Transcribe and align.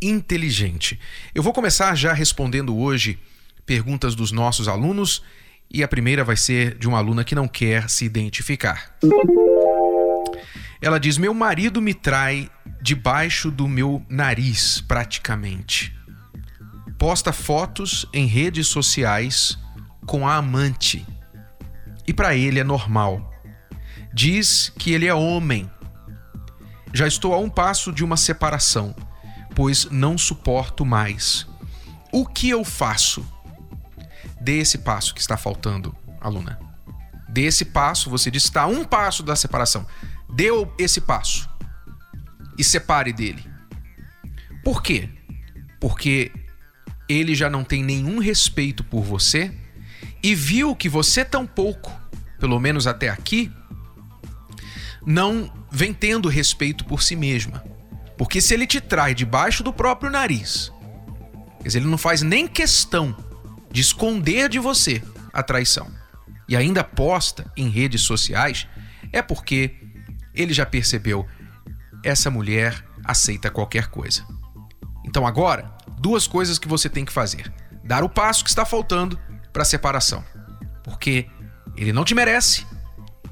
inteligente. 0.00 0.98
Eu 1.34 1.42
vou 1.42 1.52
começar 1.52 1.94
já 1.94 2.12
respondendo 2.12 2.76
hoje 2.76 3.18
perguntas 3.66 4.14
dos 4.14 4.30
nossos 4.30 4.68
alunos 4.68 5.22
e 5.70 5.82
a 5.82 5.88
primeira 5.88 6.22
vai 6.22 6.36
ser 6.36 6.76
de 6.76 6.86
uma 6.86 6.98
aluna 6.98 7.24
que 7.24 7.34
não 7.34 7.48
quer 7.48 7.88
se 7.88 8.04
identificar. 8.04 8.96
Ela 10.80 11.00
diz: 11.00 11.18
Meu 11.18 11.32
marido 11.32 11.80
me 11.80 11.94
trai 11.94 12.50
debaixo 12.80 13.50
do 13.50 13.66
meu 13.66 14.04
nariz, 14.08 14.80
praticamente. 14.82 15.96
Posta 16.98 17.32
fotos 17.32 18.06
em 18.12 18.26
redes 18.26 18.66
sociais 18.66 19.58
com 20.06 20.28
a 20.28 20.36
amante. 20.36 21.04
E 22.06 22.12
para 22.12 22.36
ele 22.36 22.60
é 22.60 22.64
normal. 22.64 23.32
Diz 24.12 24.72
que 24.78 24.92
ele 24.92 25.06
é 25.06 25.14
homem. 25.14 25.70
Já 26.92 27.06
estou 27.06 27.34
a 27.34 27.38
um 27.38 27.48
passo 27.48 27.90
de 27.90 28.04
uma 28.04 28.16
separação 28.16 28.94
pois 29.54 29.86
não 29.90 30.18
suporto 30.18 30.84
mais. 30.84 31.46
O 32.12 32.26
que 32.26 32.48
eu 32.48 32.64
faço? 32.64 33.26
Dê 34.40 34.58
esse 34.58 34.78
passo 34.78 35.14
que 35.14 35.20
está 35.20 35.36
faltando, 35.36 35.94
aluna. 36.20 36.58
Dê 37.28 37.42
esse 37.42 37.64
passo, 37.64 38.10
você 38.10 38.30
disse 38.30 38.46
está 38.46 38.66
um 38.66 38.84
passo 38.84 39.22
da 39.22 39.34
separação. 39.34 39.86
Dê 40.28 40.48
esse 40.78 41.00
passo 41.00 41.48
e 42.58 42.62
separe 42.62 43.12
dele. 43.12 43.44
Por 44.62 44.82
quê? 44.82 45.08
Porque 45.80 46.32
ele 47.08 47.34
já 47.34 47.50
não 47.50 47.64
tem 47.64 47.82
nenhum 47.82 48.18
respeito 48.18 48.82
por 48.84 49.02
você 49.02 49.52
e 50.22 50.34
viu 50.34 50.74
que 50.74 50.88
você 50.88 51.24
tampouco, 51.24 51.92
pelo 52.38 52.58
menos 52.58 52.86
até 52.86 53.08
aqui, 53.08 53.52
não 55.04 55.52
vem 55.70 55.92
tendo 55.92 56.28
respeito 56.28 56.84
por 56.84 57.02
si 57.02 57.14
mesma. 57.14 57.73
Porque 58.16 58.40
se 58.40 58.54
ele 58.54 58.66
te 58.66 58.80
trai 58.80 59.14
debaixo 59.14 59.62
do 59.62 59.72
próprio 59.72 60.10
nariz, 60.10 60.72
ele 61.64 61.86
não 61.86 61.98
faz 61.98 62.22
nem 62.22 62.46
questão 62.46 63.16
de 63.70 63.80
esconder 63.80 64.48
de 64.48 64.58
você 64.58 65.02
a 65.32 65.42
traição. 65.42 65.90
E 66.48 66.56
ainda 66.56 66.84
posta 66.84 67.50
em 67.56 67.68
redes 67.68 68.02
sociais, 68.02 68.68
é 69.12 69.22
porque 69.22 69.74
ele 70.34 70.52
já 70.52 70.66
percebeu 70.66 71.26
essa 72.04 72.30
mulher 72.30 72.84
aceita 73.04 73.50
qualquer 73.50 73.88
coisa. 73.88 74.24
Então 75.04 75.26
agora, 75.26 75.70
duas 75.98 76.26
coisas 76.26 76.58
que 76.58 76.68
você 76.68 76.88
tem 76.88 77.04
que 77.04 77.12
fazer: 77.12 77.52
dar 77.82 78.04
o 78.04 78.08
passo 78.08 78.44
que 78.44 78.50
está 78.50 78.64
faltando 78.64 79.18
para 79.52 79.62
a 79.62 79.66
separação, 79.66 80.24
porque 80.82 81.28
ele 81.76 81.92
não 81.92 82.04
te 82.04 82.14
merece. 82.14 82.66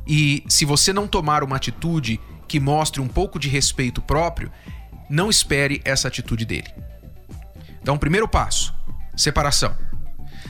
E 0.06 0.44
se 0.48 0.64
você 0.64 0.92
não 0.92 1.06
tomar 1.06 1.44
uma 1.44 1.56
atitude 1.56 2.20
que 2.52 2.60
mostre 2.60 3.00
um 3.00 3.08
pouco 3.08 3.38
de 3.38 3.48
respeito 3.48 4.02
próprio, 4.02 4.52
não 5.08 5.30
espere 5.30 5.80
essa 5.86 6.06
atitude 6.06 6.44
dele. 6.44 6.68
Então, 7.80 7.96
primeiro 7.96 8.28
passo: 8.28 8.74
separação. 9.16 9.74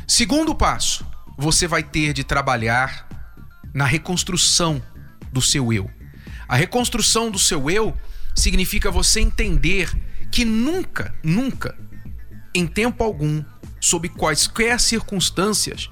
Segundo 0.05 0.53
passo, 0.53 1.07
você 1.39 1.69
vai 1.69 1.85
ter 1.85 2.13
de 2.13 2.25
trabalhar 2.25 3.07
na 3.73 3.85
reconstrução 3.85 4.83
do 5.33 5.41
seu 5.41 5.73
eu. 5.73 5.89
A 6.49 6.57
reconstrução 6.57 7.31
do 7.31 7.39
seu 7.39 7.71
eu 7.71 7.97
significa 8.35 8.91
você 8.91 9.21
entender 9.21 9.89
que 10.29 10.45
nunca, 10.45 11.15
nunca, 11.23 11.79
em 12.53 12.67
tempo 12.67 13.05
algum, 13.05 13.45
sob 13.81 14.09
quaisquer 14.09 14.81
circunstâncias, 14.81 15.89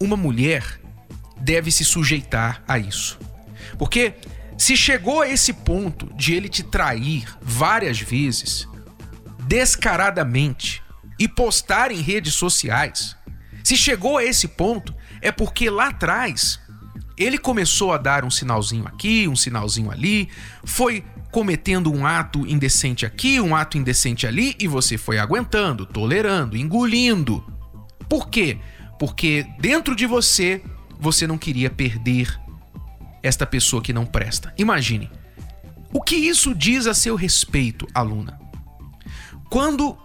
uma 0.00 0.16
mulher 0.16 0.80
deve 1.38 1.70
se 1.70 1.84
sujeitar 1.84 2.62
a 2.66 2.78
isso. 2.78 3.18
Porque 3.78 4.14
se 4.58 4.76
chegou 4.76 5.22
a 5.22 5.28
esse 5.28 5.52
ponto 5.52 6.12
de 6.14 6.34
ele 6.34 6.48
te 6.48 6.64
trair 6.64 7.24
várias 7.40 8.00
vezes, 8.00 8.68
descaradamente, 9.46 10.82
e 11.18 11.28
postar 11.28 11.92
em 11.92 12.00
redes 12.00 12.34
sociais, 12.34 13.16
se 13.62 13.76
chegou 13.76 14.18
a 14.18 14.24
esse 14.24 14.48
ponto, 14.48 14.94
é 15.22 15.30
porque 15.30 15.70
lá 15.70 15.88
atrás 15.88 16.60
ele 17.16 17.38
começou 17.38 17.92
a 17.92 17.98
dar 17.98 18.24
um 18.24 18.30
sinalzinho 18.30 18.86
aqui, 18.86 19.28
um 19.28 19.36
sinalzinho 19.36 19.90
ali, 19.90 20.28
foi 20.64 21.04
cometendo 21.30 21.92
um 21.92 22.06
ato 22.06 22.46
indecente 22.46 23.04
aqui, 23.04 23.40
um 23.40 23.54
ato 23.54 23.78
indecente 23.78 24.26
ali, 24.26 24.56
e 24.58 24.66
você 24.66 24.98
foi 24.98 25.18
aguentando, 25.18 25.86
tolerando, 25.86 26.56
engolindo. 26.56 27.44
Por 28.08 28.28
quê? 28.28 28.58
Porque 28.98 29.46
dentro 29.60 29.94
de 29.94 30.06
você 30.06 30.62
você 30.98 31.26
não 31.26 31.38
queria 31.38 31.70
perder 31.70 32.38
esta 33.22 33.46
pessoa 33.46 33.82
que 33.82 33.92
não 33.92 34.06
presta. 34.06 34.52
Imagine. 34.56 35.10
O 35.92 36.02
que 36.02 36.16
isso 36.16 36.54
diz 36.54 36.86
a 36.86 36.94
seu 36.94 37.16
respeito, 37.16 37.86
aluna? 37.94 38.38
Quando 39.50 39.96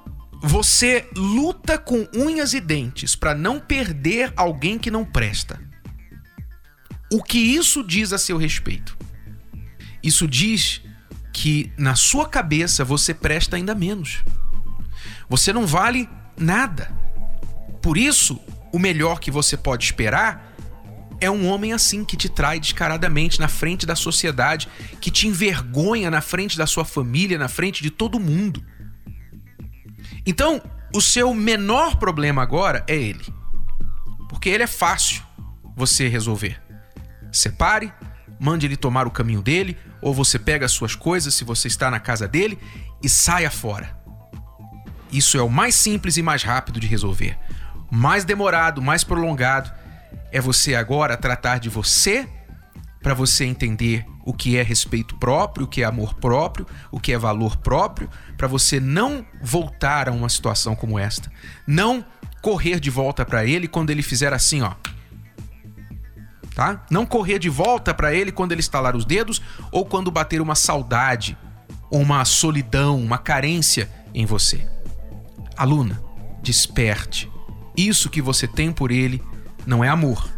você 0.41 1.07
luta 1.15 1.77
com 1.77 2.07
unhas 2.15 2.53
e 2.53 2.59
dentes 2.59 3.15
para 3.15 3.35
não 3.35 3.59
perder 3.59 4.33
alguém 4.35 4.77
que 4.77 4.91
não 4.91 5.03
presta, 5.03 5.59
o 7.11 7.21
que 7.21 7.37
isso 7.37 7.83
diz 7.83 8.13
a 8.13 8.17
seu 8.17 8.37
respeito? 8.37 8.97
Isso 10.01 10.27
diz 10.27 10.81
que 11.31 11.71
na 11.77 11.95
sua 11.95 12.27
cabeça 12.27 12.83
você 12.85 13.13
presta 13.13 13.55
ainda 13.55 13.75
menos. 13.75 14.23
Você 15.29 15.51
não 15.51 15.65
vale 15.65 16.09
nada. 16.37 16.91
Por 17.81 17.97
isso, 17.97 18.39
o 18.71 18.79
melhor 18.79 19.19
que 19.19 19.31
você 19.31 19.57
pode 19.57 19.85
esperar 19.85 20.52
é 21.23 21.31
um 21.31 21.47
homem 21.47 21.71
assim 21.71 22.03
que 22.03 22.17
te 22.17 22.27
trai 22.27 22.59
descaradamente 22.59 23.39
na 23.39 23.47
frente 23.47 23.85
da 23.85 23.95
sociedade, 23.95 24.67
que 24.99 25.09
te 25.09 25.25
envergonha 25.25 26.11
na 26.11 26.19
frente 26.19 26.57
da 26.57 26.67
sua 26.67 26.83
família, 26.83 27.37
na 27.37 27.47
frente 27.47 27.81
de 27.81 27.89
todo 27.89 28.19
mundo. 28.19 28.63
Então, 30.25 30.61
o 30.93 31.01
seu 31.01 31.33
menor 31.33 31.95
problema 31.95 32.41
agora 32.41 32.83
é 32.87 32.95
ele. 32.95 33.25
Porque 34.27 34.49
ele 34.49 34.63
é 34.63 34.67
fácil 34.67 35.23
você 35.75 36.09
resolver. 36.09 36.61
Separe, 37.31 37.93
mande 38.37 38.65
ele 38.65 38.75
tomar 38.75 39.07
o 39.07 39.11
caminho 39.11 39.41
dele, 39.41 39.77
ou 40.01 40.13
você 40.13 40.37
pega 40.37 40.65
as 40.65 40.73
suas 40.73 40.93
coisas 40.93 41.33
se 41.33 41.45
você 41.45 41.69
está 41.69 41.89
na 41.89 42.01
casa 42.01 42.27
dele 42.27 42.59
e 43.01 43.07
saia 43.07 43.49
fora. 43.49 43.97
Isso 45.09 45.37
é 45.37 45.41
o 45.41 45.49
mais 45.49 45.73
simples 45.75 46.17
e 46.17 46.21
mais 46.21 46.43
rápido 46.43 46.81
de 46.81 46.87
resolver. 46.87 47.37
Mais 47.89 48.25
demorado, 48.25 48.81
mais 48.81 49.03
prolongado 49.05 49.71
é 50.31 50.41
você 50.41 50.75
agora 50.75 51.15
tratar 51.15 51.59
de 51.59 51.69
você 51.69 52.27
para 53.01 53.13
você 53.13 53.43
entender 53.43 54.05
o 54.25 54.33
que 54.33 54.57
é 54.57 54.63
respeito 54.63 55.15
próprio, 55.17 55.65
o 55.65 55.67
que 55.67 55.81
é 55.81 55.85
amor 55.85 56.13
próprio, 56.15 56.65
o 56.89 56.99
que 56.99 57.11
é 57.11 57.17
valor 57.17 57.57
próprio, 57.57 58.09
para 58.37 58.47
você 58.47 58.79
não 58.79 59.25
voltar 59.41 60.07
a 60.07 60.11
uma 60.11 60.29
situação 60.29 60.75
como 60.75 60.97
esta. 60.97 61.29
Não 61.67 62.03
correr 62.41 62.79
de 62.79 62.89
volta 62.89 63.25
para 63.25 63.45
ele 63.45 63.67
quando 63.67 63.89
ele 63.89 64.01
fizer 64.01 64.33
assim, 64.33 64.61
ó. 64.61 64.73
Tá? 66.55 66.85
Não 66.89 67.05
correr 67.05 67.39
de 67.39 67.49
volta 67.49 67.93
para 67.93 68.13
ele 68.13 68.31
quando 68.31 68.53
ele 68.53 68.61
estalar 68.61 68.95
os 68.95 69.05
dedos 69.05 69.41
ou 69.71 69.85
quando 69.85 70.11
bater 70.11 70.39
uma 70.39 70.55
saudade, 70.55 71.37
uma 71.91 72.23
solidão, 72.23 72.97
uma 72.97 73.17
carência 73.17 73.89
em 74.13 74.25
você. 74.25 74.65
Aluna, 75.57 76.01
desperte. 76.41 77.29
Isso 77.75 78.09
que 78.09 78.21
você 78.21 78.47
tem 78.47 78.71
por 78.71 78.91
ele 78.91 79.21
não 79.65 79.83
é 79.83 79.89
amor, 79.89 80.29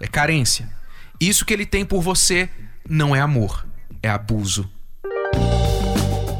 é 0.00 0.06
carência. 0.06 0.68
Isso 1.20 1.44
que 1.44 1.52
ele 1.52 1.66
tem 1.66 1.84
por 1.84 2.02
você 2.02 2.48
não 2.88 3.14
é 3.14 3.20
amor, 3.20 3.66
é 4.02 4.08
abuso. 4.08 4.68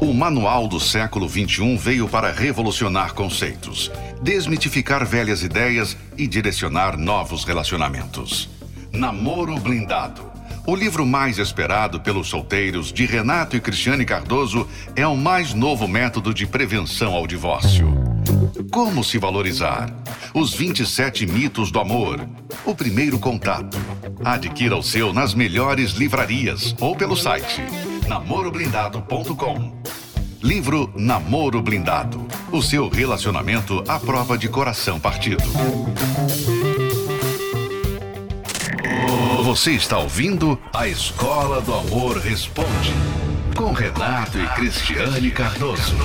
O 0.01 0.13
Manual 0.13 0.67
do 0.67 0.81
Século 0.81 1.29
XXI 1.29 1.77
veio 1.77 2.09
para 2.09 2.29
revolucionar 2.29 3.13
conceitos, 3.13 3.89
desmitificar 4.21 5.05
velhas 5.05 5.43
ideias 5.43 5.95
e 6.17 6.27
direcionar 6.27 6.97
novos 6.97 7.45
relacionamentos. 7.45 8.49
Namoro 8.91 9.57
Blindado. 9.57 10.29
O 10.67 10.75
livro 10.75 11.05
mais 11.05 11.39
esperado 11.39 11.99
pelos 12.01 12.27
solteiros 12.27 12.91
de 12.91 13.05
Renato 13.05 13.55
e 13.55 13.61
Cristiane 13.61 14.05
Cardoso 14.05 14.67
é 14.95 15.07
o 15.07 15.15
mais 15.15 15.53
novo 15.53 15.87
método 15.87 16.33
de 16.33 16.45
prevenção 16.45 17.13
ao 17.13 17.25
divórcio. 17.25 18.12
Como 18.71 19.03
se 19.03 19.17
valorizar? 19.17 19.93
Os 20.33 20.53
27 20.53 21.25
mitos 21.25 21.71
do 21.71 21.79
amor. 21.79 22.27
O 22.65 22.73
primeiro 22.73 23.19
contato. 23.19 23.77
Adquira 24.23 24.75
o 24.75 24.83
seu 24.83 25.13
nas 25.13 25.33
melhores 25.33 25.91
livrarias 25.91 26.75
ou 26.79 26.95
pelo 26.95 27.15
site 27.15 27.61
namoroblindado.com. 28.07 29.81
Livro 30.41 30.91
Namoro 30.95 31.61
Blindado. 31.61 32.27
O 32.51 32.61
seu 32.61 32.89
relacionamento 32.89 33.83
à 33.87 33.99
prova 33.99 34.37
de 34.37 34.49
coração 34.49 34.99
partido. 34.99 35.43
Você 39.43 39.71
está 39.71 39.97
ouvindo 39.97 40.59
a 40.73 40.87
Escola 40.87 41.61
do 41.61 41.73
Amor 41.73 42.17
Responde. 42.17 42.93
Com 43.55 43.71
Renato 43.71 44.39
e 44.39 44.47
Cristiane 44.49 45.31
Cardoso. 45.31 45.95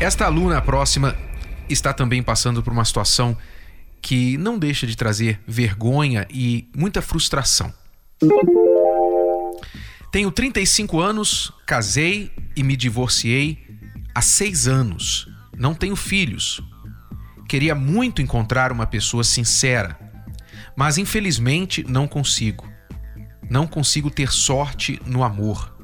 Esta 0.00 0.26
aluna 0.26 0.60
próxima 0.60 1.16
está 1.68 1.92
também 1.92 2.22
passando 2.22 2.62
por 2.62 2.72
uma 2.72 2.84
situação 2.84 3.36
que 4.00 4.36
não 4.38 4.58
deixa 4.58 4.86
de 4.86 4.96
trazer 4.96 5.40
vergonha 5.46 6.26
e 6.30 6.68
muita 6.76 7.02
frustração. 7.02 7.72
Tenho 10.10 10.30
35 10.30 11.00
anos, 11.00 11.52
casei 11.66 12.32
e 12.56 12.62
me 12.62 12.76
divorciei 12.76 13.58
há 14.14 14.22
seis 14.22 14.66
anos. 14.66 15.28
Não 15.56 15.74
tenho 15.74 15.94
filhos. 15.94 16.62
Queria 17.48 17.74
muito 17.74 18.22
encontrar 18.22 18.72
uma 18.72 18.86
pessoa 18.86 19.24
sincera, 19.24 19.98
mas 20.76 20.98
infelizmente 20.98 21.84
não 21.88 22.08
consigo. 22.08 22.66
Não 23.50 23.66
consigo 23.66 24.10
ter 24.10 24.30
sorte 24.30 25.00
no 25.06 25.24
amor. 25.24 25.76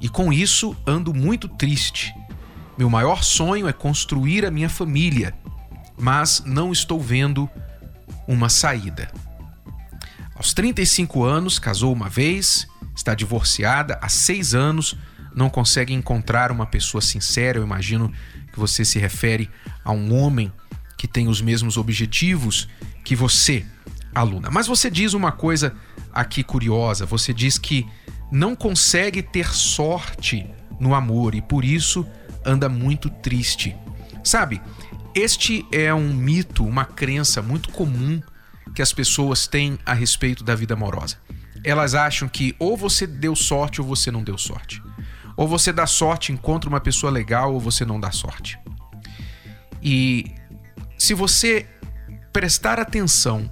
E 0.00 0.08
com 0.08 0.32
isso 0.32 0.76
ando 0.86 1.12
muito 1.12 1.48
triste. 1.48 2.14
Meu 2.78 2.88
maior 2.88 3.22
sonho 3.24 3.68
é 3.68 3.72
construir 3.72 4.46
a 4.46 4.50
minha 4.50 4.68
família, 4.68 5.34
mas 5.98 6.42
não 6.46 6.72
estou 6.72 7.00
vendo 7.00 7.50
uma 8.26 8.48
saída. 8.48 9.10
Aos 10.34 10.54
35 10.54 11.24
anos, 11.24 11.58
casou 11.58 11.92
uma 11.92 12.08
vez 12.08 12.68
está 12.98 13.14
divorciada 13.14 13.96
há 14.02 14.08
seis 14.08 14.54
anos, 14.54 14.96
não 15.34 15.48
consegue 15.48 15.94
encontrar 15.94 16.50
uma 16.50 16.66
pessoa 16.66 17.00
sincera. 17.00 17.58
Eu 17.58 17.64
imagino 17.64 18.12
que 18.52 18.58
você 18.58 18.84
se 18.84 18.98
refere 18.98 19.48
a 19.84 19.92
um 19.92 20.12
homem 20.14 20.52
que 20.96 21.06
tem 21.06 21.28
os 21.28 21.40
mesmos 21.40 21.76
objetivos 21.76 22.68
que 23.04 23.14
você, 23.14 23.64
aluna. 24.12 24.50
Mas 24.50 24.66
você 24.66 24.90
diz 24.90 25.14
uma 25.14 25.30
coisa 25.30 25.74
aqui 26.12 26.42
curiosa: 26.42 27.06
você 27.06 27.32
diz 27.32 27.56
que 27.56 27.86
não 28.32 28.56
consegue 28.56 29.22
ter 29.22 29.54
sorte 29.54 30.44
no 30.80 30.92
amor 30.92 31.34
e 31.34 31.40
por 31.40 31.64
isso 31.64 32.04
anda 32.48 32.68
muito 32.68 33.10
triste. 33.10 33.76
Sabe, 34.24 34.60
este 35.14 35.66
é 35.72 35.92
um 35.92 36.12
mito, 36.12 36.64
uma 36.64 36.84
crença 36.84 37.42
muito 37.42 37.70
comum 37.70 38.20
que 38.74 38.82
as 38.82 38.92
pessoas 38.92 39.46
têm 39.46 39.78
a 39.84 39.94
respeito 39.94 40.42
da 40.44 40.54
vida 40.54 40.74
amorosa 40.74 41.16
elas 41.64 41.94
acham 41.94 42.28
que 42.28 42.54
ou 42.58 42.76
você 42.76 43.06
deu 43.06 43.34
sorte 43.34 43.80
ou 43.80 43.86
você 43.86 44.10
não 44.10 44.22
deu 44.22 44.38
sorte. 44.38 44.82
Ou 45.36 45.46
você 45.46 45.72
dá 45.72 45.86
sorte, 45.86 46.32
encontra 46.32 46.68
uma 46.68 46.80
pessoa 46.80 47.12
legal, 47.12 47.54
ou 47.54 47.60
você 47.60 47.84
não 47.84 48.00
dá 48.00 48.10
sorte. 48.10 48.58
E 49.80 50.34
se 50.98 51.14
você 51.14 51.66
prestar 52.32 52.80
atenção 52.80 53.50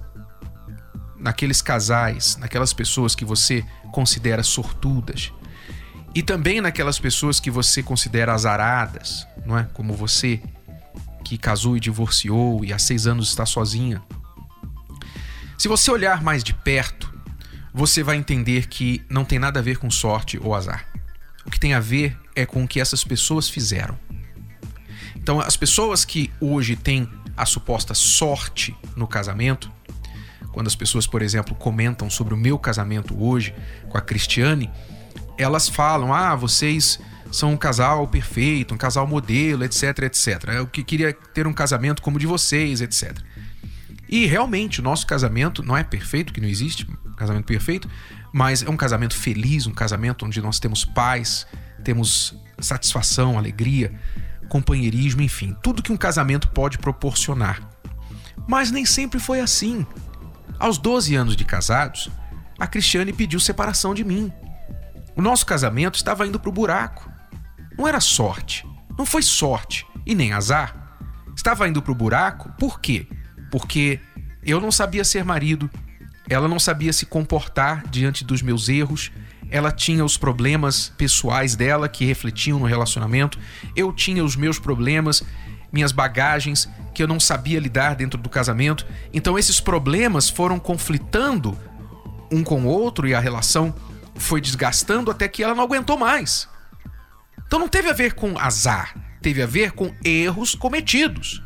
naqueles 1.17 1.61
casais, 1.61 2.35
naquelas 2.37 2.73
pessoas 2.73 3.15
que 3.15 3.23
você 3.23 3.63
considera 3.93 4.43
sortudas, 4.43 5.31
e 6.17 6.23
também 6.23 6.59
naquelas 6.59 6.97
pessoas 6.97 7.39
que 7.39 7.51
você 7.51 7.83
considera 7.83 8.33
azaradas, 8.33 9.27
não 9.45 9.55
é? 9.55 9.67
Como 9.71 9.93
você 9.93 10.41
que 11.23 11.37
casou 11.37 11.77
e 11.77 11.79
divorciou 11.79 12.65
e 12.65 12.73
há 12.73 12.79
seis 12.79 13.05
anos 13.05 13.29
está 13.29 13.45
sozinha. 13.45 14.01
Se 15.59 15.67
você 15.67 15.91
olhar 15.91 16.23
mais 16.23 16.43
de 16.43 16.55
perto, 16.55 17.13
você 17.71 18.01
vai 18.01 18.17
entender 18.17 18.65
que 18.65 19.05
não 19.07 19.23
tem 19.23 19.37
nada 19.37 19.59
a 19.59 19.61
ver 19.61 19.77
com 19.77 19.91
sorte 19.91 20.39
ou 20.41 20.55
azar. 20.55 20.87
O 21.45 21.51
que 21.51 21.59
tem 21.59 21.75
a 21.75 21.79
ver 21.79 22.17
é 22.35 22.47
com 22.47 22.63
o 22.63 22.67
que 22.67 22.81
essas 22.81 23.03
pessoas 23.03 23.47
fizeram. 23.47 23.95
Então, 25.15 25.39
as 25.39 25.55
pessoas 25.55 26.03
que 26.03 26.31
hoje 26.41 26.75
têm 26.75 27.07
a 27.37 27.45
suposta 27.45 27.93
sorte 27.93 28.75
no 28.95 29.07
casamento, 29.07 29.71
quando 30.51 30.65
as 30.65 30.75
pessoas, 30.75 31.05
por 31.05 31.21
exemplo, 31.21 31.53
comentam 31.53 32.09
sobre 32.09 32.33
o 32.33 32.37
meu 32.37 32.57
casamento 32.57 33.15
hoje 33.23 33.53
com 33.87 33.99
a 33.99 34.01
Cristiane, 34.01 34.67
elas 35.37 35.69
falam: 35.69 36.13
ah, 36.13 36.35
vocês 36.35 36.99
são 37.31 37.51
um 37.53 37.57
casal 37.57 38.07
perfeito, 38.07 38.73
um 38.73 38.77
casal 38.77 39.05
modelo, 39.05 39.63
etc, 39.63 39.99
etc. 40.03 40.43
Eu 40.55 40.67
que 40.67 40.83
queria 40.83 41.13
ter 41.33 41.45
um 41.45 41.53
casamento 41.53 42.01
como 42.01 42.17
o 42.17 42.19
de 42.19 42.25
vocês, 42.25 42.81
etc. 42.81 43.17
E 44.09 44.25
realmente 44.25 44.79
o 44.79 44.83
nosso 44.83 45.05
casamento 45.05 45.61
não 45.61 45.75
é 45.75 45.83
perfeito, 45.83 46.31
que 46.31 46.39
não 46.39 46.47
existe 46.47 46.87
casamento 47.17 47.45
perfeito, 47.45 47.89
mas 48.31 48.61
é 48.63 48.69
um 48.69 48.77
casamento 48.77 49.15
feliz, 49.15 49.65
um 49.65 49.73
casamento 49.73 50.25
onde 50.25 50.41
nós 50.41 50.59
temos 50.59 50.85
paz, 50.85 51.45
temos 51.83 52.35
satisfação, 52.59 53.37
alegria, 53.37 53.93
companheirismo, 54.47 55.21
enfim, 55.21 55.55
tudo 55.61 55.83
que 55.83 55.91
um 55.91 55.97
casamento 55.97 56.47
pode 56.49 56.77
proporcionar. 56.77 57.59
Mas 58.47 58.71
nem 58.71 58.85
sempre 58.85 59.19
foi 59.19 59.41
assim. 59.41 59.85
Aos 60.57 60.77
12 60.77 61.15
anos 61.15 61.35
de 61.35 61.43
casados, 61.43 62.09
a 62.57 62.65
Cristiane 62.65 63.11
pediu 63.11 63.39
separação 63.39 63.93
de 63.93 64.03
mim. 64.03 64.31
O 65.17 65.21
nosso 65.21 65.45
casamento 65.45 65.95
estava 65.95 66.25
indo 66.25 66.39
para 66.39 66.49
o 66.49 66.53
buraco. 66.53 67.11
Não 67.77 67.87
era 67.87 67.99
sorte, 67.99 68.65
não 68.97 69.05
foi 69.05 69.21
sorte 69.21 69.85
e 70.05 70.15
nem 70.15 70.31
azar. 70.31 70.95
Estava 71.35 71.67
indo 71.67 71.81
para 71.81 71.91
o 71.91 71.95
buraco 71.95 72.49
por 72.57 72.79
quê? 72.79 73.07
porque 73.49 73.99
eu 74.43 74.59
não 74.59 74.71
sabia 74.71 75.03
ser 75.03 75.23
marido, 75.23 75.69
ela 76.29 76.47
não 76.47 76.59
sabia 76.59 76.91
se 76.91 77.05
comportar 77.05 77.83
diante 77.89 78.23
dos 78.23 78.41
meus 78.41 78.69
erros, 78.69 79.11
ela 79.49 79.71
tinha 79.71 80.03
os 80.03 80.17
problemas 80.17 80.91
pessoais 80.97 81.55
dela 81.55 81.87
que 81.87 82.05
refletiam 82.05 82.59
no 82.59 82.65
relacionamento, 82.65 83.39
eu 83.75 83.93
tinha 83.93 84.23
os 84.23 84.35
meus 84.35 84.59
problemas, 84.59 85.23
minhas 85.71 85.91
bagagens 85.91 86.67
que 86.93 87.01
eu 87.01 87.07
não 87.07 87.19
sabia 87.19 87.59
lidar 87.59 87.95
dentro 87.95 88.19
do 88.19 88.29
casamento. 88.29 88.85
Então 89.13 89.37
esses 89.37 89.59
problemas 89.59 90.29
foram 90.29 90.59
conflitando 90.59 91.57
um 92.31 92.43
com 92.43 92.63
o 92.63 92.67
outro 92.67 93.07
e 93.07 93.13
a 93.13 93.19
relação 93.19 93.73
foi 94.17 94.41
desgastando 94.41 95.11
até 95.11 95.27
que 95.27 95.43
ela 95.43 95.55
não 95.55 95.63
aguentou 95.63 95.97
mais. 95.97 96.47
Então 97.45 97.59
não 97.59 97.67
teve 97.67 97.89
a 97.89 97.93
ver 97.93 98.13
com 98.13 98.37
azar, 98.37 98.95
teve 99.21 99.41
a 99.41 99.45
ver 99.45 99.71
com 99.71 99.93
erros 100.03 100.53
cometidos. 100.53 101.41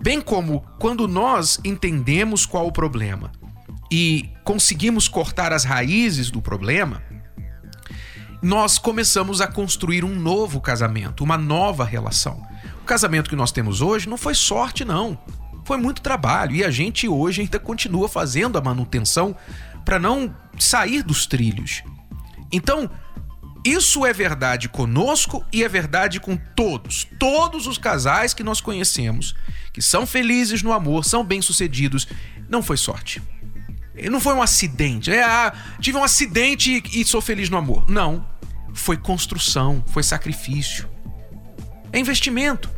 Bem 0.00 0.20
como 0.20 0.60
quando 0.78 1.06
nós 1.06 1.58
entendemos 1.64 2.46
qual 2.46 2.66
o 2.66 2.72
problema 2.72 3.32
e 3.90 4.30
conseguimos 4.44 5.08
cortar 5.08 5.52
as 5.52 5.64
raízes 5.64 6.30
do 6.30 6.40
problema, 6.40 7.02
nós 8.42 8.78
começamos 8.78 9.40
a 9.40 9.46
construir 9.46 10.04
um 10.04 10.14
novo 10.14 10.60
casamento, 10.60 11.24
uma 11.24 11.38
nova 11.38 11.84
relação. 11.84 12.42
O 12.82 12.84
casamento 12.84 13.30
que 13.30 13.36
nós 13.36 13.50
temos 13.50 13.80
hoje 13.80 14.08
não 14.08 14.16
foi 14.16 14.34
sorte, 14.34 14.84
não. 14.84 15.18
Foi 15.64 15.76
muito 15.76 16.00
trabalho 16.00 16.54
e 16.54 16.64
a 16.64 16.70
gente 16.70 17.08
hoje 17.08 17.40
ainda 17.40 17.58
continua 17.58 18.08
fazendo 18.08 18.56
a 18.56 18.60
manutenção 18.60 19.34
para 19.86 20.00
não 20.00 20.36
sair 20.58 21.04
dos 21.04 21.26
trilhos. 21.26 21.84
Então, 22.52 22.90
isso 23.64 24.04
é 24.04 24.12
verdade 24.12 24.68
conosco 24.68 25.44
e 25.52 25.62
é 25.62 25.68
verdade 25.68 26.18
com 26.18 26.36
todos. 26.36 27.06
Todos 27.18 27.68
os 27.68 27.78
casais 27.78 28.34
que 28.34 28.42
nós 28.42 28.60
conhecemos, 28.60 29.34
que 29.72 29.80
são 29.80 30.04
felizes 30.04 30.60
no 30.60 30.72
amor, 30.72 31.04
são 31.04 31.24
bem-sucedidos, 31.24 32.08
não 32.48 32.62
foi 32.62 32.76
sorte. 32.76 33.22
Não 34.10 34.20
foi 34.20 34.34
um 34.34 34.42
acidente. 34.42 35.10
É, 35.10 35.22
ah, 35.22 35.54
tive 35.80 35.96
um 35.96 36.04
acidente 36.04 36.82
e 36.92 37.04
sou 37.04 37.20
feliz 37.20 37.48
no 37.48 37.56
amor. 37.56 37.88
Não. 37.88 38.26
Foi 38.74 38.96
construção, 38.96 39.82
foi 39.86 40.02
sacrifício. 40.02 40.88
É 41.92 41.98
investimento. 41.98 42.68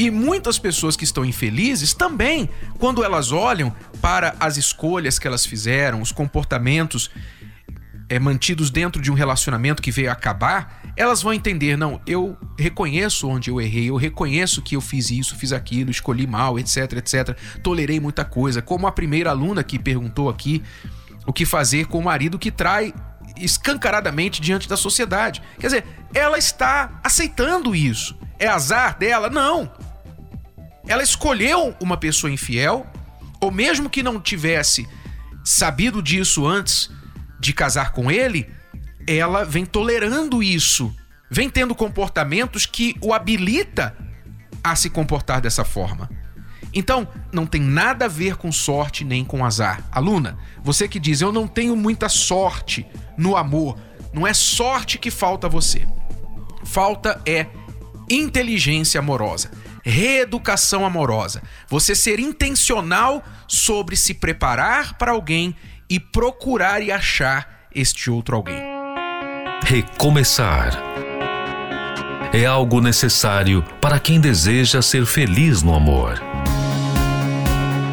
E 0.00 0.10
muitas 0.10 0.58
pessoas 0.58 0.96
que 0.96 1.04
estão 1.04 1.26
infelizes 1.26 1.92
também, 1.92 2.48
quando 2.78 3.04
elas 3.04 3.32
olham 3.32 3.70
para 4.00 4.34
as 4.40 4.56
escolhas 4.56 5.18
que 5.18 5.26
elas 5.26 5.44
fizeram, 5.44 6.00
os 6.00 6.10
comportamentos 6.10 7.10
é, 8.08 8.18
mantidos 8.18 8.70
dentro 8.70 9.02
de 9.02 9.10
um 9.10 9.14
relacionamento 9.14 9.82
que 9.82 9.90
veio 9.90 10.10
acabar, 10.10 10.80
elas 10.96 11.20
vão 11.20 11.34
entender: 11.34 11.76
não, 11.76 12.00
eu 12.06 12.34
reconheço 12.58 13.28
onde 13.28 13.50
eu 13.50 13.60
errei, 13.60 13.90
eu 13.90 13.96
reconheço 13.96 14.62
que 14.62 14.74
eu 14.74 14.80
fiz 14.80 15.10
isso, 15.10 15.36
fiz 15.36 15.52
aquilo, 15.52 15.90
escolhi 15.90 16.26
mal, 16.26 16.58
etc, 16.58 16.94
etc. 16.94 17.36
Tolerei 17.62 18.00
muita 18.00 18.24
coisa. 18.24 18.62
Como 18.62 18.86
a 18.86 18.92
primeira 18.92 19.28
aluna 19.28 19.62
que 19.62 19.78
perguntou 19.78 20.30
aqui 20.30 20.62
o 21.26 21.32
que 21.32 21.44
fazer 21.44 21.88
com 21.88 21.98
o 21.98 22.04
marido 22.04 22.38
que 22.38 22.50
trai 22.50 22.94
escancaradamente 23.36 24.40
diante 24.40 24.66
da 24.66 24.78
sociedade. 24.78 25.42
Quer 25.58 25.66
dizer, 25.66 25.84
ela 26.14 26.38
está 26.38 26.98
aceitando 27.04 27.76
isso. 27.76 28.18
É 28.38 28.46
azar 28.46 28.96
dela? 28.96 29.28
Não. 29.28 29.70
Ela 30.90 31.04
escolheu 31.04 31.72
uma 31.80 31.96
pessoa 31.96 32.32
infiel, 32.32 32.84
ou 33.40 33.52
mesmo 33.52 33.88
que 33.88 34.02
não 34.02 34.20
tivesse 34.20 34.88
sabido 35.44 36.02
disso 36.02 36.44
antes 36.44 36.90
de 37.38 37.52
casar 37.52 37.92
com 37.92 38.10
ele, 38.10 38.50
ela 39.06 39.44
vem 39.44 39.64
tolerando 39.64 40.42
isso, 40.42 40.92
vem 41.30 41.48
tendo 41.48 41.76
comportamentos 41.76 42.66
que 42.66 42.96
o 43.00 43.14
habilita 43.14 43.96
a 44.64 44.74
se 44.74 44.90
comportar 44.90 45.40
dessa 45.40 45.64
forma. 45.64 46.10
Então, 46.74 47.06
não 47.32 47.46
tem 47.46 47.60
nada 47.60 48.06
a 48.06 48.08
ver 48.08 48.34
com 48.34 48.50
sorte 48.50 49.04
nem 49.04 49.24
com 49.24 49.44
azar. 49.44 49.84
Aluna, 49.92 50.36
você 50.60 50.88
que 50.88 50.98
diz 50.98 51.20
eu 51.20 51.30
não 51.30 51.46
tenho 51.46 51.76
muita 51.76 52.08
sorte 52.08 52.84
no 53.16 53.36
amor, 53.36 53.78
não 54.12 54.26
é 54.26 54.34
sorte 54.34 54.98
que 54.98 55.12
falta 55.12 55.46
a 55.46 55.50
você. 55.50 55.86
falta 56.64 57.22
é 57.24 57.46
inteligência 58.10 58.98
amorosa, 58.98 59.52
reeducação 59.84 60.84
amorosa. 60.84 61.42
Você 61.68 61.94
ser 61.94 62.18
intencional 62.18 63.24
sobre 63.46 63.96
se 63.96 64.14
preparar 64.14 64.94
para 64.98 65.12
alguém 65.12 65.54
e 65.88 65.98
procurar 65.98 66.82
e 66.82 66.92
achar 66.92 67.66
este 67.74 68.10
outro 68.10 68.36
alguém. 68.36 68.62
Recomeçar 69.64 70.72
é 72.32 72.46
algo 72.46 72.80
necessário 72.80 73.64
para 73.80 73.98
quem 73.98 74.20
deseja 74.20 74.80
ser 74.80 75.04
feliz 75.04 75.62
no 75.62 75.74
amor. 75.74 76.20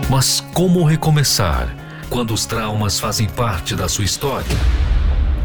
Mas 0.10 0.40
como 0.54 0.84
recomeçar 0.84 1.76
quando 2.10 2.34
os 2.34 2.46
traumas 2.46 3.00
fazem 3.00 3.28
parte 3.28 3.76
da 3.76 3.90
sua 3.90 4.06
história? 4.06 4.58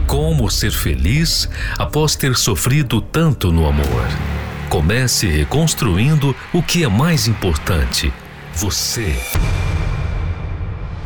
Como 0.06 0.50
ser 0.50 0.70
feliz 0.70 1.48
após 1.78 2.14
ter 2.14 2.36
sofrido 2.36 3.00
tanto 3.00 3.50
no 3.50 3.66
amor? 3.66 4.31
Comece 4.72 5.26
reconstruindo 5.26 6.34
o 6.50 6.62
que 6.62 6.82
é 6.82 6.88
mais 6.88 7.28
importante: 7.28 8.10
você. 8.54 9.14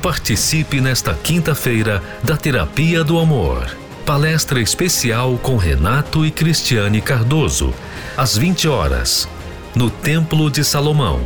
Participe 0.00 0.80
nesta 0.80 1.14
quinta-feira 1.14 2.00
da 2.22 2.36
Terapia 2.36 3.02
do 3.02 3.18
Amor. 3.18 3.76
Palestra 4.04 4.60
especial 4.60 5.36
com 5.38 5.56
Renato 5.56 6.24
e 6.24 6.30
Cristiane 6.30 7.00
Cardoso, 7.00 7.74
às 8.16 8.38
20 8.38 8.68
horas, 8.68 9.28
no 9.74 9.90
Templo 9.90 10.48
de 10.48 10.62
Salomão, 10.62 11.20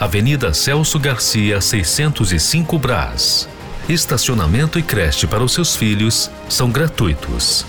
Avenida 0.00 0.54
Celso 0.54 0.98
Garcia, 0.98 1.60
605 1.60 2.78
Brás. 2.78 3.46
Estacionamento 3.86 4.78
e 4.78 4.82
creche 4.82 5.26
para 5.26 5.44
os 5.44 5.52
seus 5.52 5.76
filhos 5.76 6.30
são 6.48 6.70
gratuitos. 6.70 7.66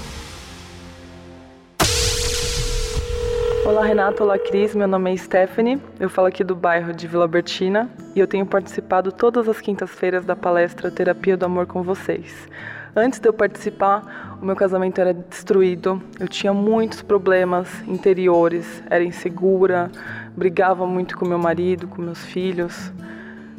Olá 3.74 3.86
Renato, 3.86 4.22
olá 4.22 4.38
Cris, 4.38 4.75
meu 4.75 4.88
nome 4.88 5.12
é 5.12 5.18
Stephanie, 5.18 5.82
eu 6.00 6.08
falo 6.08 6.27
aqui 6.27 6.44
do 6.44 6.56
bairro 6.56 6.94
de 6.94 7.08
Vila 7.08 7.27
Bertina 7.27 7.89
e 8.15 8.20
eu 8.20 8.27
tenho 8.27 8.46
participado 8.46 9.12
todas 9.12 9.50
as 9.50 9.60
quintas-feiras 9.60 10.24
da 10.24 10.36
palestra 10.36 10.92
Terapia 10.92 11.36
do 11.36 11.48
Amor 11.48 11.65
com 11.65 11.82
vocês. 11.82 12.48
Antes 12.96 13.20
de 13.20 13.27
eu 13.27 13.34
participar, 13.34 14.38
o 14.39 14.46
meu 14.46 14.56
casamento 14.56 15.01
era 15.01 15.12
destruído, 15.12 16.00
eu 16.20 16.27
tinha 16.27 16.53
muitos 16.53 17.01
problemas 17.01 17.68
interiores, 17.88 18.84
era 18.92 19.03
insegura, 19.03 19.89
brigava 20.38 20.86
muito 20.86 21.18
com 21.18 21.25
meu 21.25 21.39
marido, 21.39 21.88
com 21.88 22.00
meus 22.00 22.24
filhos, 22.24 22.94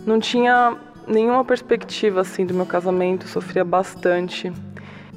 não 0.07 0.21
tinha 0.21 0.77
nenhuma 1.09 1.45
perspectiva 1.45 2.21
assim 2.21 2.47
do 2.47 2.55
meu 2.55 2.67
casamento, 2.67 3.27
sofria 3.27 3.65
bastante. 3.65 4.53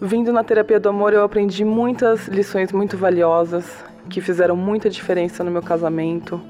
Vindo 0.01 0.33
na 0.33 0.43
terapia 0.43 0.79
do 0.79 0.89
amor, 0.89 1.13
eu 1.13 1.23
aprendi 1.23 1.63
muitas 1.63 2.27
lições 2.27 2.71
muito 2.71 2.97
valiosas 2.97 3.85
que 4.07 4.21
fizeram 4.21 4.55
muita 4.55 4.89
diferença 4.89 5.43
no 5.43 5.51
meu 5.51 5.61
casamento. 5.61 6.41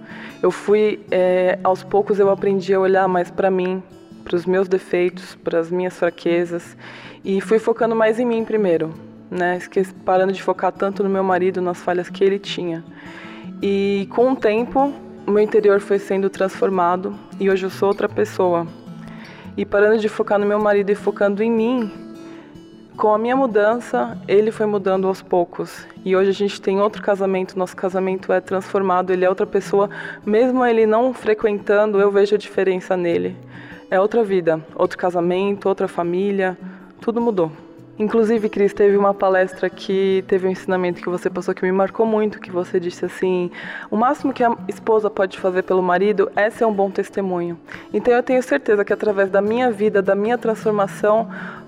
Eu 0.42 0.52
fui, 0.52 1.00
é, 1.12 1.60
aos 1.64 1.84
poucos, 1.84 2.20
eu 2.20 2.30
aprendi 2.30 2.74
a 2.74 2.80
olhar 2.80 3.08
mais 3.08 3.32
para 3.32 3.52
mim, 3.52 3.82
para 4.24 4.36
os 4.36 4.46
meus 4.46 4.68
defeitos, 4.68 5.36
para 5.36 5.60
as 5.60 5.72
minhas 5.72 5.98
fraquezas 5.98 6.78
e 7.24 7.42
fui 7.42 7.60
focando 7.60 7.96
mais 7.96 8.20
em 8.20 8.26
mim 8.26 8.46
primeiro, 8.46 8.94
né? 9.30 9.60
Parando 10.06 10.32
de 10.32 10.42
focar 10.42 10.72
tanto 10.72 11.04
no 11.04 11.10
meu 11.10 11.24
marido, 11.24 11.62
nas 11.62 11.78
falhas 11.78 12.10
que 12.10 12.24
ele 12.24 12.40
tinha. 12.40 12.84
E 13.62 14.08
com 14.12 14.32
o 14.32 14.36
tempo, 14.36 14.94
o 15.26 15.32
meu 15.32 15.44
interior 15.44 15.82
foi 15.82 16.00
sendo 16.00 16.30
transformado 16.30 17.14
e 17.40 17.50
hoje 17.50 17.66
eu 17.66 17.70
sou 17.70 17.90
outra 17.90 18.08
pessoa. 18.08 18.68
E 19.58 19.66
parando 19.66 19.98
de 19.98 20.08
focar 20.08 20.40
no 20.40 20.46
meu 20.46 20.60
marido 20.60 20.90
e 20.90 20.96
focando 20.96 21.44
em 21.44 21.52
mim, 21.52 21.92
com 22.98 23.13
a 23.13 23.18
minha 23.18 23.36
mudança, 23.36 24.18
ele 24.27 24.51
foi 24.51 24.66
mudando 24.66 25.08
aos 25.08 25.22
poucos. 25.22 25.86
E 26.04 26.16
hoje 26.16 26.32
a 26.32 26.34
gente 26.34 26.60
tem 26.60 26.82
outro 26.82 27.01
casamento, 27.01 27.58
nosso 27.58 27.75
casamento 27.75 28.34
é 28.34 28.42
transformado, 28.42 29.13
ele 29.13 29.24
é 29.24 29.30
outra 29.30 29.46
pessoa. 29.46 29.88
Mesmo 30.25 30.66
ele 30.66 30.88
não 30.88 31.13
frequentando, 31.13 32.01
eu 32.01 32.12
vejo 32.12 32.34
a 32.34 32.38
diferença 32.39 32.98
nele. 32.98 33.38
É 33.92 34.00
outra 34.00 34.24
vida, 34.24 34.60
outro 34.75 34.98
casamento, 34.98 35.70
outra 35.70 35.88
família, 35.88 36.58
tudo 37.00 37.22
mudou. 37.22 37.51
Inclusive, 38.00 38.48
Cris, 38.48 38.74
teve 38.74 38.96
uma 38.96 39.12
palestra 39.12 39.72
que 39.72 40.24
teve 40.27 40.48
um 40.48 40.51
ensinamento 40.51 41.01
que 41.01 41.10
você 41.10 41.32
passou 41.32 41.56
que 41.56 41.63
me 41.63 41.72
marcou 41.72 42.06
muito, 42.06 42.39
que 42.39 42.51
você 42.51 42.80
disse 42.80 43.06
assim: 43.06 43.50
o 43.89 43.98
máximo 43.98 44.32
que 44.32 44.44
a 44.44 44.56
esposa 44.68 45.10
pode 45.10 45.39
fazer 45.39 45.63
pelo 45.63 45.82
marido 45.82 46.32
é 46.36 46.48
ser 46.51 46.66
um 46.66 46.74
bom 46.74 46.92
testemunho. 46.92 47.58
Então 47.92 48.13
eu 48.13 48.22
tenho 48.22 48.44
certeza 48.44 48.86
que 48.86 48.94
através 48.94 49.32
da 49.32 49.42
minha 49.42 49.72
vida, 49.72 50.00
da 50.00 50.13
minha 50.13 50.38
transformação, 50.38 51.27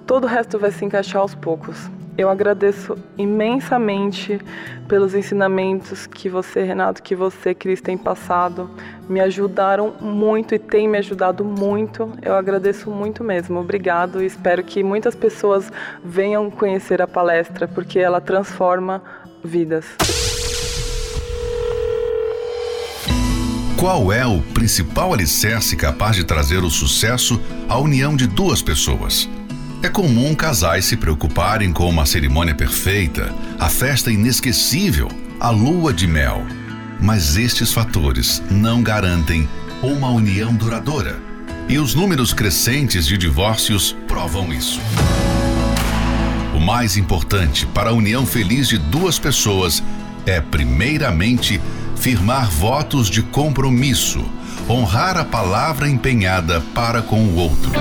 todo 0.09 0.23
o 0.23 0.27
resto 0.27 0.57
vai 0.57 0.71
se 0.71 0.83
encaixar 0.83 1.21
aos 1.21 1.35
poucos. 1.35 1.87
Eu 2.17 2.31
agradeço 2.31 2.97
imensamente 3.15 4.41
pelos 4.87 5.13
ensinamentos 5.13 6.07
que 6.07 6.27
você, 6.27 6.63
Renato, 6.63 7.03
que 7.03 7.15
você, 7.15 7.53
Cris, 7.53 7.79
tem 7.79 7.95
passado. 7.95 8.71
Me 9.07 9.19
ajudaram 9.19 9.93
muito 10.01 10.55
e 10.55 10.57
tem 10.57 10.87
me 10.87 10.97
ajudado 10.97 11.45
muito. 11.45 12.11
Eu 12.23 12.33
agradeço 12.33 12.89
muito 12.89 13.23
mesmo. 13.23 13.59
Obrigado 13.59 14.23
e 14.23 14.25
espero 14.25 14.63
que 14.63 14.81
muitas 14.81 15.13
pessoas 15.13 15.71
venham 16.03 16.49
conhecer 16.49 17.03
a 17.03 17.07
palestra, 17.07 17.67
porque 17.67 17.99
ela 17.99 18.19
transforma 18.19 19.03
vidas. 19.43 19.85
Qual 23.79 24.11
é 24.11 24.25
o 24.25 24.41
principal 24.55 25.13
alicerce 25.13 25.77
capaz 25.77 26.15
de 26.15 26.23
trazer 26.23 26.63
o 26.63 26.69
sucesso 26.71 27.39
à 27.69 27.77
união 27.77 28.15
de 28.15 28.25
duas 28.25 28.63
pessoas? 28.63 29.29
É 29.81 29.87
comum 29.87 30.35
casais 30.35 30.83
se 30.83 30.97
preocuparem 30.97 31.71
com 31.71 31.89
uma 31.89 32.05
cerimônia 32.05 32.53
perfeita, 32.53 33.33
a 33.57 33.69
festa 33.69 34.11
inesquecível, 34.11 35.07
a 35.39 35.49
lua 35.51 35.93
de 35.93 36.05
mel. 36.05 36.45
Mas 36.99 37.37
estes 37.37 37.71
fatores 37.71 38.43
não 38.51 38.83
garantem 38.83 39.47
uma 39.81 40.09
união 40.09 40.53
duradoura. 40.53 41.17
E 41.69 41.79
os 41.79 41.95
números 41.95 42.33
crescentes 42.33 43.07
de 43.07 43.17
divórcios 43.17 43.95
provam 44.05 44.51
isso. 44.51 44.81
O 46.53 46.59
mais 46.59 46.97
importante 46.97 47.65
para 47.65 47.91
a 47.91 47.93
união 47.93 48.25
feliz 48.25 48.67
de 48.67 48.77
duas 48.77 49.17
pessoas 49.17 49.81
é, 50.25 50.41
primeiramente, 50.41 51.61
firmar 51.95 52.49
votos 52.49 53.09
de 53.09 53.21
compromisso, 53.21 54.25
honrar 54.69 55.17
a 55.17 55.23
palavra 55.23 55.87
empenhada 55.87 56.59
para 56.73 57.01
com 57.01 57.23
o 57.23 57.35
outro. 57.35 57.71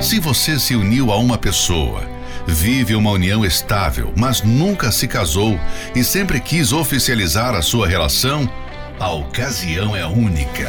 Se 0.00 0.18
você 0.20 0.58
se 0.58 0.74
uniu 0.76 1.10
a 1.10 1.16
uma 1.16 1.38
pessoa, 1.38 2.06
vive 2.46 2.94
uma 2.94 3.10
união 3.10 3.42
estável, 3.44 4.12
mas 4.14 4.42
nunca 4.42 4.92
se 4.92 5.08
casou 5.08 5.58
e 5.94 6.04
sempre 6.04 6.38
quis 6.38 6.70
oficializar 6.72 7.54
a 7.54 7.62
sua 7.62 7.88
relação, 7.88 8.46
a 9.00 9.10
ocasião 9.10 9.96
é 9.96 10.04
única. 10.06 10.68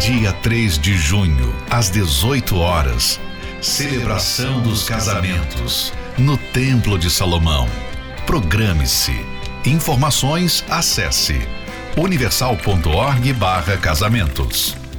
Dia 0.00 0.32
3 0.32 0.78
de 0.78 0.96
junho, 0.96 1.54
às 1.68 1.90
18 1.90 2.56
horas, 2.56 3.20
celebração 3.60 4.62
dos 4.62 4.88
casamentos 4.88 5.92
no 6.16 6.38
Templo 6.38 6.98
de 6.98 7.10
Salomão. 7.10 7.68
Programe-se. 8.26 9.22
Informações 9.66 10.64
acesse 10.70 11.38
universal.org/casamentos 11.96 14.87